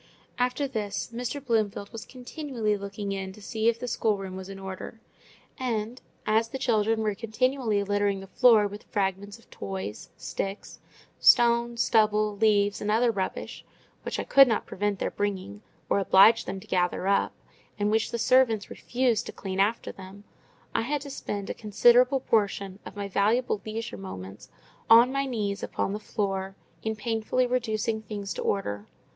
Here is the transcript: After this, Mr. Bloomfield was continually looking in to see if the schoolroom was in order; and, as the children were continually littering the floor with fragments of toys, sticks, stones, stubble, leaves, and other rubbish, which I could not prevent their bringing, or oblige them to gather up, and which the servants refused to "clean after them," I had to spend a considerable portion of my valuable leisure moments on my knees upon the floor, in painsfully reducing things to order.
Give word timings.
After 0.39 0.67
this, 0.67 1.11
Mr. 1.13 1.45
Bloomfield 1.45 1.91
was 1.91 2.05
continually 2.05 2.75
looking 2.75 3.11
in 3.11 3.31
to 3.33 3.39
see 3.39 3.69
if 3.69 3.77
the 3.79 3.87
schoolroom 3.87 4.35
was 4.35 4.49
in 4.49 4.57
order; 4.57 4.99
and, 5.59 6.01
as 6.25 6.49
the 6.49 6.57
children 6.57 7.01
were 7.03 7.13
continually 7.13 7.83
littering 7.83 8.19
the 8.19 8.25
floor 8.25 8.65
with 8.65 8.81
fragments 8.89 9.37
of 9.37 9.47
toys, 9.51 10.09
sticks, 10.17 10.79
stones, 11.19 11.83
stubble, 11.83 12.35
leaves, 12.35 12.81
and 12.81 12.89
other 12.89 13.11
rubbish, 13.11 13.63
which 14.01 14.17
I 14.19 14.23
could 14.23 14.47
not 14.47 14.65
prevent 14.65 14.97
their 14.97 15.11
bringing, 15.11 15.61
or 15.87 15.99
oblige 15.99 16.45
them 16.45 16.59
to 16.61 16.65
gather 16.65 17.07
up, 17.07 17.33
and 17.77 17.91
which 17.91 18.09
the 18.09 18.17
servants 18.17 18.71
refused 18.71 19.27
to 19.27 19.31
"clean 19.31 19.59
after 19.59 19.91
them," 19.91 20.23
I 20.73 20.81
had 20.81 21.01
to 21.01 21.11
spend 21.11 21.47
a 21.47 21.53
considerable 21.53 22.21
portion 22.21 22.79
of 22.87 22.95
my 22.95 23.07
valuable 23.07 23.61
leisure 23.63 23.97
moments 23.97 24.49
on 24.89 25.11
my 25.11 25.27
knees 25.27 25.61
upon 25.61 25.93
the 25.93 25.99
floor, 25.99 26.55
in 26.81 26.95
painsfully 26.95 27.45
reducing 27.45 28.01
things 28.01 28.33
to 28.33 28.41
order. 28.41 28.87